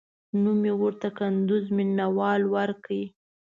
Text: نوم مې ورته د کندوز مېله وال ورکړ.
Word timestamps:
نوم 0.41 0.57
مې 0.61 0.73
ورته 0.81 1.07
د 1.11 1.15
کندوز 1.17 1.65
مېله 1.75 2.07
وال 2.17 2.41
ورکړ. 2.55 2.89